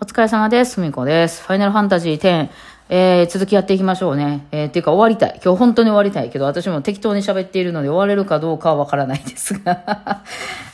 [0.00, 0.76] お疲れ様です。
[0.76, 1.42] ふみこです。
[1.42, 2.48] ファイナルファンタジー10、
[2.88, 4.46] えー、続きやっていきましょうね。
[4.52, 5.40] えー、っていうか終わりたい。
[5.42, 10.22] 今日本当に終わりたいけど、私も適当に喋っているので終われるかどうかはわからないですが。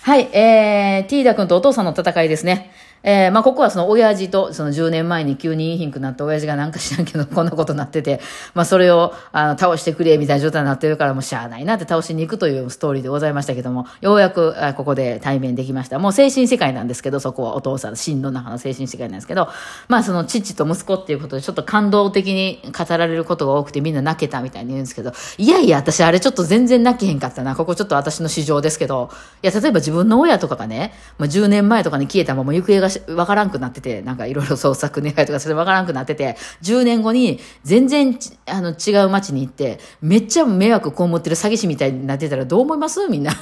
[0.03, 2.71] はい、えー、ティーダ君とお父さんの戦いですね。
[3.07, 8.19] えー、まあ、ここはその親父と、その10年前に急にいいひんくなった親父がなんか知らんけど、 こんなことになってて、
[8.55, 15.99] まあ、それを、あの、倒してくれ、みたいな状態になってるから、もうしゃあないなって倒しに行くというストーリーでございましたけども、ようやく、ここで対面できました。
[15.99, 19.49] もう精神世界なんですけど、そこはお父さん、真の中の精神世界なんですけど、
[19.89, 27.55] まあ、その父と息子っていうことで、ちょっと感動的に語られることが多くて、みんな泣けたみたいに言うんですけど、いやいや、私あれちょっと全然泣けへんかったな。
[27.55, 29.11] ここちょっと私の市場ですけど、
[29.43, 43.07] いや、例えば自分の親とかがね、まあ、10年前とかに消えたまま行方がわからんくなってて、なんかいろいろ創作願いとかそれわからんくなってて、10年後に全然あの違う街に行って、めっちゃ迷惑被ってる詐欺師みたいになってたらどう思います？
[43.09, 43.33] みんな。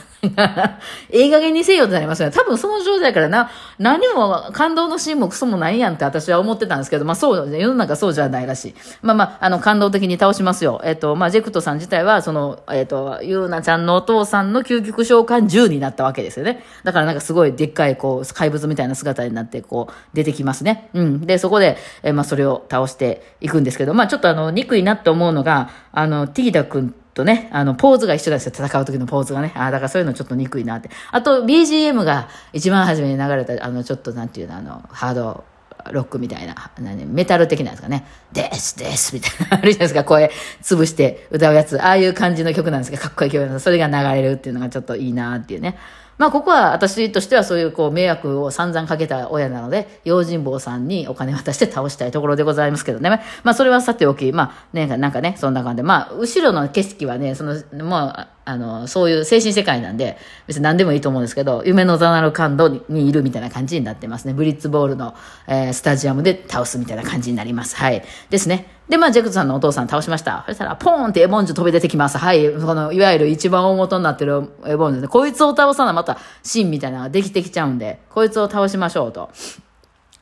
[1.11, 2.35] 映画芸にせよってなりますよね。
[2.35, 8.75] 多分その状態からな、何も感動のシーンもクソもないやんって私は思ってたんですけど、まあそう、世の中そうじゃないらしい。
[9.03, 10.81] まあまあ、あの、感動的に倒しますよ。
[10.85, 16.63] えっ、と、まあ、ジェクトさん自体は、その、えっ、と、ゆうなちゃんのお父さんの究極召喚獣になったわけですよね。
[16.85, 20.91] だからなんかすごいでっかい、こう、怪物みたいな姿になって、こう、出てきますね。
[20.95, 21.21] うん。
[21.27, 28.67] で、そこで、えーまあ、それを倒していくんですけど、まあ、ちょっとあの、憎いなって思うのが、あの、ティーダ君とね、あの、ポーズが一緒なんですよ。
[28.67, 29.53] 戦う時のポーズがね。
[29.55, 30.91] ああ、だからそういうのちょっと憎いなって。
[31.11, 35.45] あと、BGM が一番初めに流れた、あの、ちょっとなんていうの、あの、ハード、
[35.91, 38.07] ロックみたいな、何メタル的なやつかね。
[38.33, 40.05] です、です、みたいな、あるじゃないですか。
[40.05, 40.31] 声
[40.63, 41.83] 潰して歌うやつ。
[41.83, 45.77] ああいう感じの曲なんですけど、かっこいい曲なんですそれが流れるっていうのがちょっといいなっていうね。
[46.19, 53.11] まあ、ここは私としてはそういうこう迷惑を散々かけた親なので、用心棒さんにお金渡して倒したいところでございますけどね。
[53.43, 64.35] まあ、それはさておき、まあ、ね、なんかね、そんな感じで、まあ、後ろの景色はね、その、まあ、あの、そういう精神世界なんで、別に何でもいいと思うんですけど、夢のザナル感度にいるみたいな感じになってますね。
[64.35, 65.15] ブリッツボールの、
[65.47, 67.77] えー、スタジアムで倒すみたいな感じになります。
[67.77, 68.03] はい。
[68.31, 68.67] ですね。
[68.93, 70.45] で、まあ、ジェクトさんのお父さん倒しました。
[70.47, 72.19] そしたら、ポーンってエボンジュ飛び出てきます。
[72.19, 72.53] はい。
[72.53, 79.31] この、いわゆる一番大元になってるエボンジュで、こいつを倒さなまた、シーンみたいなのができてきちゃうんで、こいつを倒しましょうと。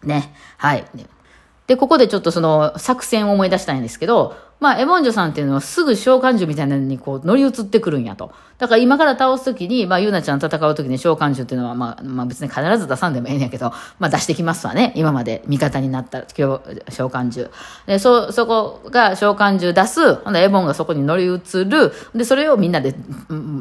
[0.04, 0.32] ね。
[0.56, 0.84] はい。
[1.66, 8.32] で、ここでちょっとその、作戦を思い出したいんですけど、まあ、エモンジョさんっていうのはすぐ召喚獣みたいなのにこう乗り移ってくるんやと。
[8.58, 14.92] だから今から倒すときに、まあ、ゆうなちゃん戦うときに召喚獣っていうのは、まあ、まあ別に必ず出さんでもええんやけど、まあ出してきますわね。
[14.96, 17.50] 今まで味方になった今日召喚獣。
[17.86, 20.14] で、そ、そこが召喚獣出す。
[20.16, 21.90] ほんで、エボンがそこに乗り移る。
[22.14, 22.94] で、それをみんなで、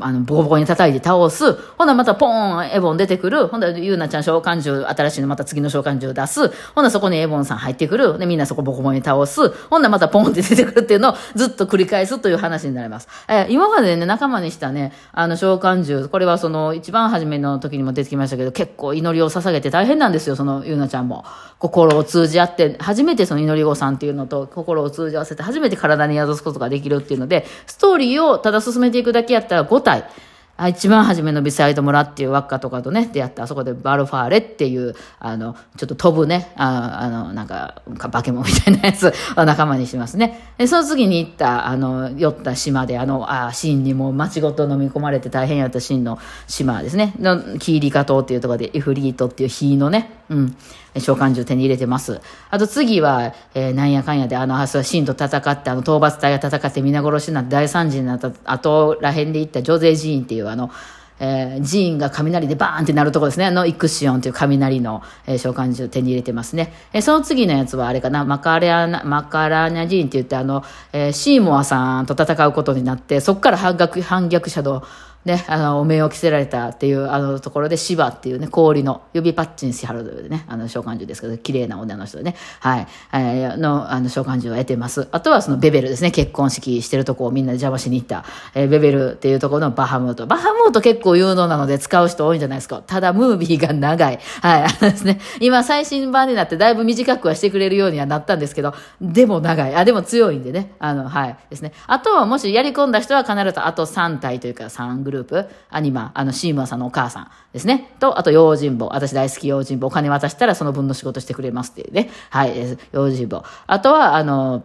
[0.02, 1.54] あの、ボコボコに叩いて倒す。
[1.78, 3.48] ほんで、またポーン、エボン出てくる。
[3.48, 6.52] ほんで、ゆうなちゃん召喚獣、新しいのまた次の召喚獣出す。
[6.76, 8.18] ほんで、そこにエボンさん入ってくる。
[8.18, 9.48] で、みんなそこボコボコに倒す。
[9.70, 13.08] ほんで、またポンって出てくるっていうのをずっと繰り返すという話になります。
[13.28, 21.26] えー、今までね、仲間にしたね、あの、召喚獣、これはその、一番初めの時にも出てきましたけど、結構祈りを捧げて大変なんですよ、その、ゆうなちゃんも。
[21.60, 30.10] 心を通じ合って、初めてその祈り子さんっていうのと心を通じ合わせて、初めて体に宿すことができるっていうので、ストーリーをただ進めていくだけやったら5体、
[30.59, 39.12] あ一番初めのビサイド村っていう輪っかとかとね、出会った、あそこでバルファーレっていう、あの、ちょっと飛ぶね、ああの、なんか、化け物みたいなやつを
[39.46, 40.52] 仲間にしますね。
[40.58, 47.14] で、その次に行った、あの、寄った島で、あの、あシーンにも町ごと飲み込まれて大変やったシーンの島ですね。
[47.20, 50.56] の、キーリカ島っていうところで、エフリートっていう火のね、うん、
[50.96, 52.22] 召喚獣手に入れてます。
[52.50, 60.72] あと次は、えー、なんやかんやで、あの、あそシンと戦って、あの、討伐隊が戦って皆殺しになって大惨事になった後らへんで行ったジョゼジーンっていうあの、
[61.20, 63.46] えー、ジーンが雷でバーンってなるとこですね。
[63.46, 66.74] あの、イクシオンという雷の、えー、召喚獣手に入れてますね。
[66.94, 70.64] えー、その次のやつはあれかな、マカレアナ、マカラーニャジーンって言ってあの、
[70.94, 74.84] えー、シーモアさんと戦うことになって、そこから反逆、反逆者の、
[75.25, 85.09] ね、あの、お面を着せられたっていう、あのところで、シバっていうね、氷の、指パッチンしはるというね、あの、召喚獣ですけど、綺麗な女の人でね、はい、えー、の、あの、召喚獣を得てます。
[85.12, 88.24] あとはそのベベルですね、結婚式してるとこをみんなで邪魔しに行った、
[88.56, 90.25] えー、ベベルっていうところのバハムート。
[90.25, 92.81] バハムート結構有能なので使う人多いんじゃないですか。
[92.85, 94.19] ただ、ムービーが長い。
[94.41, 99.76] はい、あのですね、今最新版になってだいぶ短くはしてくれるようにはなったんですけど、でも長い。
[99.76, 101.73] あ、でも強いんでね、あの、はい、ですね。
[101.88, 107.96] あとはもしやり込んだ人は必ずあと3体というか3ぐグループ、アニマ、あの、シーマーさんのお母さんですね。
[108.00, 108.88] と、あと、用心棒。
[108.88, 109.88] 私大好き用心棒。
[109.88, 112.09] お金渡したらその分の仕事してくれますっていうね。
[112.29, 113.44] はい、用心棒。
[113.67, 114.64] あとは、あの、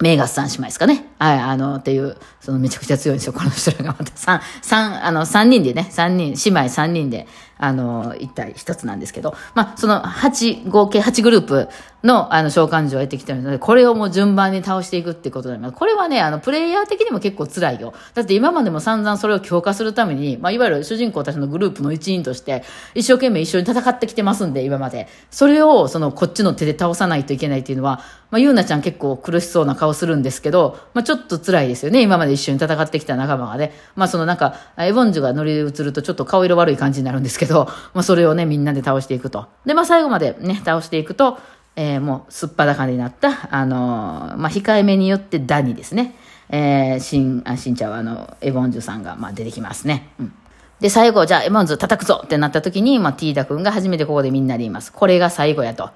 [0.00, 1.06] メーガス3姉妹ですかね。
[1.18, 4.12] はい、あの、っていう、そのめちゃくちゃ強いんですよ、この人らがまた。
[4.14, 7.26] 三、三、あの、三人でね、三人、姉妹三人で、
[7.60, 11.68] あの、一体一つなんですけど、まあ、その8、合計8グループ
[12.02, 15.74] の、あの、召喚獣を得てきてるので、これをもう順番に倒していくってことになります。
[15.78, 17.92] これはね、あの、プレイヤー的にも結構辛いよ。
[18.14, 22.64] だって今までも散々それを強化するために、まあ、いわゆる主人公たちのグループの一員として、
[22.94, 25.08] 一生懸命一緒に戦ってきてますんで、今まで。
[25.30, 32.00] それを、その、こっちの手で倒さないといけないっていうのは、まあ、ゆうなちゃん結構苦しそうな顔するんですけど、まあ、ちょっと辛いですよね。
[32.00, 33.72] 今まで一緒に戦ってきた仲間がね。
[33.96, 39.46] まあ、そのなんか、エボンジュが乗り移るとちょっと顔色悪い感じになるんですけど、まあ、それをね、みんなで倒していくと。
[39.64, 41.38] で、まあ、最後までね、倒していくと、
[41.76, 46.14] えー、もう、すっぱだかになった、あのー、まあ、控えめによってダニですね。
[46.48, 50.08] えー、しん、あ、しんちゃんは、あの、エボンジュさんが、まあ、出てきますね。
[50.18, 50.32] うん。
[50.80, 54.92] で、最後、じゃあ、エボンズ叩くぞってなった時に、まあ、ティーダ君が初めてここでみんなで言います。
[54.92, 55.90] これが最後やと。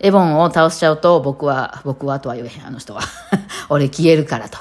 [0.00, 3.02] エボンを倒しちゃうと、僕は、僕はとは言えへん、あの人は。
[3.68, 4.58] 俺消えるからと。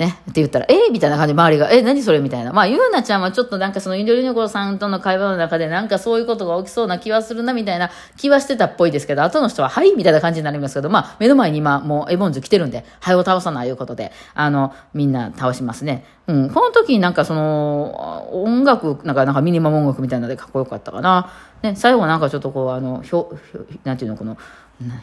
[0.00, 2.54] ね、って言ったら、えー、みたいな感じで周りが、え、何それみたいな。
[2.54, 16.04] まあ、ゆうなちゃんはちょっとなんかそのインドリネコさんとの会話の中でなんかそういうことが起きそうな気はするな、みたいな気はしてたっぽいですけど、後の人は、はい、みたいな感じになりますけど、まあ、目の前に今、もうエボンズ来てるんで、ハエを倒さないということで、あの、みんな倒しますね。
[16.30, 21.32] うん、この時になんかその、音楽、なんか、なんかミニマム音楽みたいなのでかっこよかったかな。
[21.62, 23.32] ね、最後なんかちょっとこう、あの、ひょ、
[23.84, 24.38] なんていうの、この、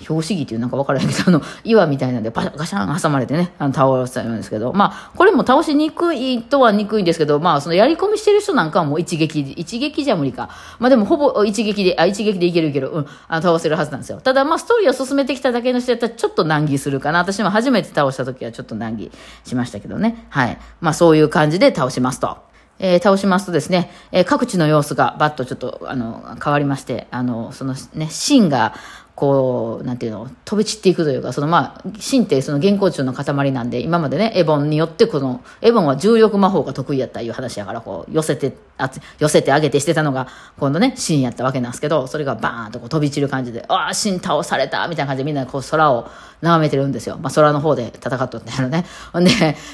[0.10, 10.50] 表紙木っていうなんか分からないけど、あの、岩みたいなんでパシャガシャン挟まれてね、あの倒したんですけど、まあ、これも倒しにくいとはにくいんですけど、まあ、そのやり込みしてる人なんかはもう一撃、一撃じゃ無理か。
[10.80, 14.20] まあでもほぼ一撃で、あ、一撃でいけるいける、うん、あの倒せるはずなんですよ。
[14.20, 17.20] ただまあ、ストーリーを進めてきただけの人やったらちょっと難儀するかな。
[17.20, 19.12] 私も初めて倒した時はちょっと難儀
[19.44, 20.26] しましたけどね。
[20.30, 20.58] はい。
[20.82, 22.38] まあ、そういういう感じで倒しますと。
[22.80, 28.76] えー、倒しますとですね、えー、各地の様子がバッとちょっと、あの、変わりまして、あの、そのね、シーンが、
[29.18, 40.28] こう、なんていうの、飛び散っていくというか、そのまあ、神ってその原稿中の塊なんで、今までね、エボンによってこの、エボンは重力魔法が得意やったいう話やから、こう、寄せて、あ寄せてあげてしてたのが、
[40.60, 46.08] 今度ね、神やったわけなんですけど、それがバーンとこう飛び散る感じで、ああ、神倒されたみたいな感じでみんなこう空を
[46.42, 47.18] 眺めてるんですよ。
[47.20, 48.86] まあ、空の方で戦っとったやろね。
[49.14, 49.32] ほんで、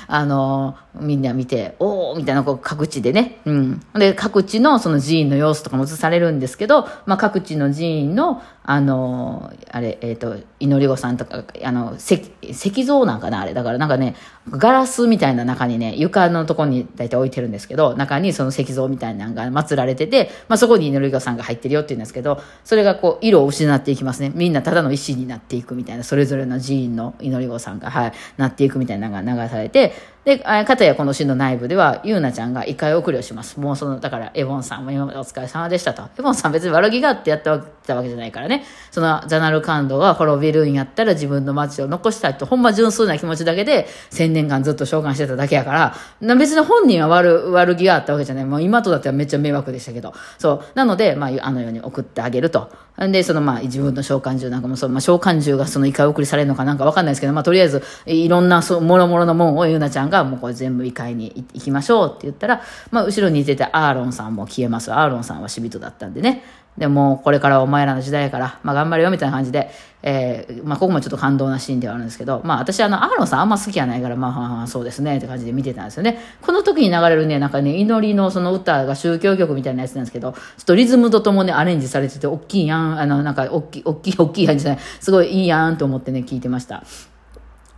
[0.07, 3.40] あの、みんな見て、おおみたいな、こう、各地でね。
[3.45, 3.81] うん。
[3.95, 13.54] で、各地のその寺院の様子とかも映されるんですけど、まあ、各地の寺院の、あのー、あれ、えっ、ー、と、祈り子さんとか、あの、石、石像なんかな、あれ。
[13.56, 14.16] だからなんかね、
[14.50, 24.31] ガラスみたいな中にね、床のとこに大体置いてるんですけど、中にその石像みたいなのが祀られてて、まあ、そこに祈り子さんが入ってるよって言うんですけど、それがこう、色を失っていきますね。
[24.36, 29.94] みんなただの石になっていくみたいな、それぞれの寺院の祈り子さんが、はい、なっていくみたいなのが流されて、
[30.25, 33.59] で、かたやこの詩の内部では、ゆうなちゃんが一回送りをします。
[33.59, 36.03] もうその、だから、エボンさんも今までお疲れ様でしたと。
[36.17, 37.61] エボンさん別に悪気があってやったわ
[38.01, 38.63] けじゃないからね。
[38.89, 48.45] その、ザナルカンドが滅びるんやったら自分の街を残したいと、ほんま純粋な気持ちだけで、千年間ずっと召喚してただけやから、別に本人は悪、悪気があったわけじゃない。
[48.45, 50.13] もう今とだってはめっちゃ迷惑でしたけど。
[50.37, 50.65] そう。
[50.73, 52.71] なので、まあ、あのように送ってあげると。
[52.97, 62.62] で、そのまあ自分の召喚獣なんかもそう、まあ召喚獣がその異界送りされるのかなんかわかんないですけど、まあとりあえずいろんなそう、もろもろのもんをゆうなちゃんががもうこれ全部異界に行きましょうって言ったら、
[62.92, 64.94] まあ後ろにいててアーロンさんも消えます。
[64.94, 66.44] アーロンさんは死人だったんでね。
[66.77, 69.69] でも、これからお前らの時代やから、まあ頑張れよみたいな感じで、
[70.01, 76.19] えー、まあここもちょっと感動なシーンではあるんですけど、まあ私あの、アーロンさんあんま好きやないから、まあ、あ、そうですねって感じで見てたんですよね。
[76.42, 86.83] この時に流れるね、なんかね、祈りのその歌が宗教曲みたいなやつなんですけど、ちょっとリズムとともにアレンジされてて、大きいやん、あの、なんか、大きい、大きい、大きいやんじゃない、すごいいいやんと思ってね、聞いてました。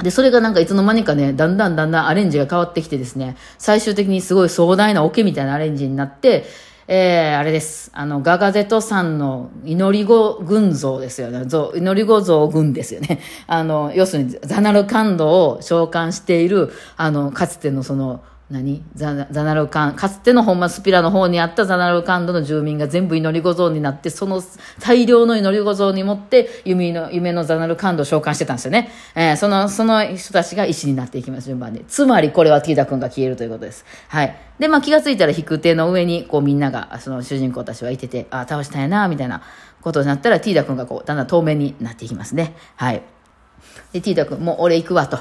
[0.04, 6.46] で、それがなんかいつの間にかね、だんだんだんだんアレンジが変わってきてですね、最終的にすごい壮大なオケみたいなアレンジになって、
[6.88, 7.90] えー、あれです。
[7.94, 11.46] あの、ガガゼトさんの祈り子群像ですよね。
[11.46, 13.22] 像祈り子像群ですよね。
[13.48, 18.84] あの、要するにザナルカンドを召喚している、あの、かつてのその、何？
[18.94, 24.40] ザザナルカン、かつての本間スピラの方にあったザナルカンドの住民が全部祈り小僧になって、その
[24.80, 28.92] 大量の祈り小僧に持って、夢の、夢のザナルカンドを召喚してたんですよね。
[29.16, 31.84] えー、その、その人たちが石になっていきます、順番で。
[31.88, 33.84] つまりこれはティーダ君が消えるということです。
[34.10, 34.38] はい。
[34.60, 39.42] で、まあ気がついたら引く手の上に、こうみんなが、その主人公たちはいてて、ああ、倒したんやな、みたいな
[39.82, 42.56] ことになったら、ティーダ君がこう、だんだん透明になっていきますね。
[42.76, 43.02] はい。
[43.92, 45.18] で、ティーダ君、もう俺行くわと。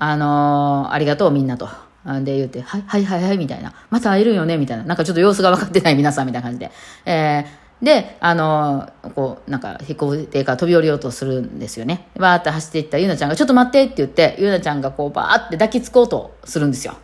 [0.00, 1.68] あのー、ありがとうみんなと。
[2.04, 3.74] で言って、はい、はい、はい、はい、みたいな。
[3.90, 4.84] また会えるよねみたいな。
[4.84, 6.70] なんかちょっと様子が分かってない皆さんみたいな感じで。
[7.04, 12.08] えー、で、あのー、こう、なんか飛行艇から飛び降りようとするんですよね。
[12.18, 16.94] バーって走っていったゆうなちゃんが、ちょっと待ってって言って、ゆうなちゃんがこう、バーって抱きつこうとするんですよ。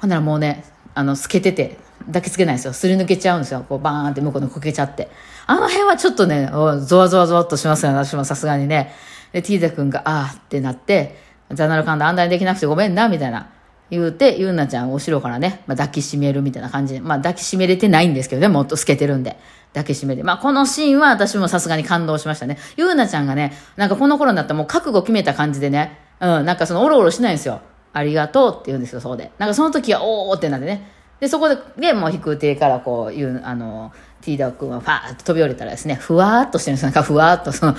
[0.00, 0.64] ほんならもうね、
[0.94, 2.72] あの、透けてて、抱きつけないですよ。
[2.72, 3.64] すり抜けちゃうんですよ。
[3.68, 5.10] こう、バーンって向こうにこけちゃって。
[5.46, 7.98] あの辺はちょっとね、ゾワゾワゾワっとしますよね。
[7.98, 8.92] 私もさすがにね。
[9.32, 11.18] で、ティーダ君が、あーってなって、
[11.50, 13.48] ザナルカンド案内できなくてごめんな、みたいな。
[13.90, 19.36] 言うて、ゆうなちゃん後ろからね、まあ、抱きしめるみたいな感じで、まあ、抱きしめれてないんですけどね、もっと透けてるんで。
[19.74, 20.22] 抱きしめて。
[20.22, 22.58] まあ、このシーンは私もさすがに感動しましたね。
[22.76, 27.60] ゆうなちゃんがね、なんかこの頃になったらもう覚悟決めた感じでね、うん、なんかそのおろおろしないんですよ。
[27.92, 29.32] ありがとうって言うんですよ、そうで。
[29.38, 30.93] なんかその時は、おーってなってね。
[31.20, 36.82] で、そこで、で、もう引く手からこういう、あの、ティーダー君はファーッと飛び降りたらですね、ふわーっとしてるんです。
[36.84, 37.72] なんかふわーっと、その、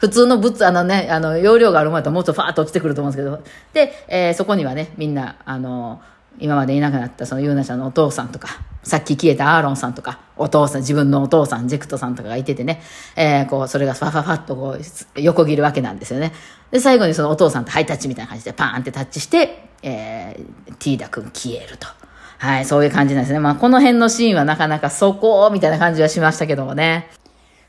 [0.00, 6.00] 普通の物、あのね、あの、容量があるものだともっとファーッと落ちてくると思うんですけど、で、えー、そこにはね、みんな、あの、
[6.38, 8.48] 今までいなくなったそのユーナちゃんのお父さんとか、
[8.82, 12.82] さっき消えたアーロンさんとか、お父さん、自分のお父さん、ジェクトさんとかがいててね、
[13.16, 16.32] えー、こう、それがファファファッとこう、横切るわけなんですよね。
[16.70, 21.88] で、最後にそのお父さんとハイタッチみたいな感じでパーンってタッチして、えー、ティーダ君消えると。
[22.38, 23.38] はい、そういう感じなんですね。
[23.38, 27.08] まあ、この辺のシーンはなかなかそこみたいな感じはしましたけどもね。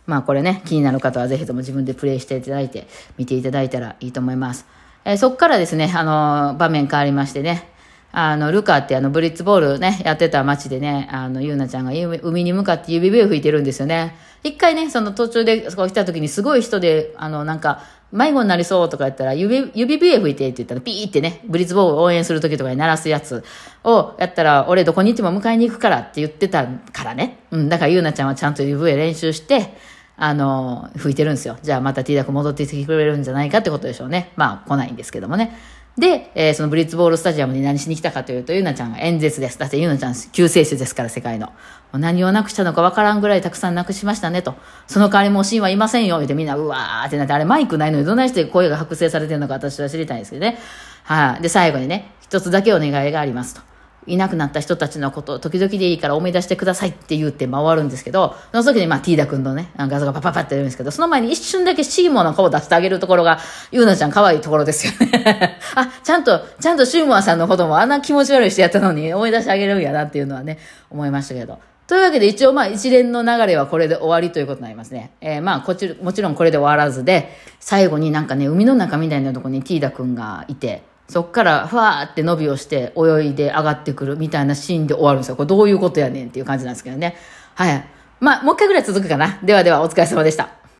[0.05, 4.65] まあ、これね、気になる方はぜひとも自分でプレイしていただいて、見ていただいたらいいと思います。
[5.05, 7.69] えー、そっからですね、あの、場面変わりましてね、
[8.12, 14.15] あの、ルカってあの、ブリッツボールね、やってた街でね、あの、ゆうなちゃんが海に向かって指笛を吹いてるんですよね。
[14.43, 23.43] 一回ね、その途中でそこ来た時にすごい人で、あの、なんか、迷子になりそうとか言ったら、指、指笛吹いてって言ったら、ピーってね、ブリッツボーを応援する時とかに鳴らすやつ
[23.83, 27.39] をやったら、俺どこに行っても迎えに行くからって言ってたからね。
[27.51, 29.75] うん、だからゆうなちゃんはちゃんと指笛練習して、
[30.15, 31.57] あの、吹いてるんですよ。
[31.61, 34.31] じゃあまたティーダク戻ってきてくれるんじゃないかってことでしょうね。
[34.35, 35.55] まあ来ないんですけどもね。
[35.97, 39.57] で、えー、そのブリッツボールスタジアムに何しに来たかというと、ゆなちゃんが演説です。
[39.57, 41.51] だってゆなちゃん救世主ですから、世界の。
[41.93, 44.53] 何をなくしたのかわからんぐらいたくさんなくしましたねと。
[44.85, 46.19] その代わりもうシーンはいませんよ。
[46.19, 50.59] ってみんな、うわーってなって、あれマイクないのにどないして声が剥製されてるのか私は知りたいんですけどね。
[51.03, 53.61] はい、で、最後にね、一つだけお願いがありますと。
[54.07, 63.39] いなくなった人たちのことを時々でいいから思い出してくださいって言って回るんですけど、その時にまあティーダ君のね、画像がパパパって出るんですけど、その前に一瞬だけシーモアの顔を出してあげるところが、
[63.71, 65.59] ゆうなちゃん可愛いところですよね。
[65.75, 70.57] あ、ちゃんと、ちゃんとシーモアさんのこともあんな気持ち悪いしてやったのに思い出してあげるんやなっていうのはね、
[70.89, 71.59] 思いましたけど。
[71.87, 75.11] というわけで一応まあ一連の流れはこれで終わりということになりますね。
[75.21, 77.29] えー、まあこち、もちろんこれで終わらずで、
[77.61, 85.35] 最後になんかね、海の中みたいなとこにティーダ君がいて、そっからふわーって伸びをして泳いで上がってくるみたいなシーンで終わるんですよ。
[85.35, 87.15] これどういうことやねんっていう感じなんですけどね。
[87.55, 87.87] はい。
[88.19, 89.39] まあ、もう一回ぐらい続くかな。
[89.43, 90.66] ではではお疲れ様でした。